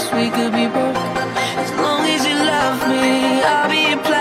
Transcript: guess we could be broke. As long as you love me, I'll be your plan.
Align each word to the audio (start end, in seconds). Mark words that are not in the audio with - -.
guess 0.00 0.12
we 0.14 0.30
could 0.30 0.52
be 0.52 0.66
broke. 0.66 0.96
As 1.62 1.70
long 1.72 2.06
as 2.06 2.26
you 2.26 2.34
love 2.34 2.88
me, 2.88 3.42
I'll 3.42 3.68
be 3.68 3.90
your 3.90 4.02
plan. 4.02 4.19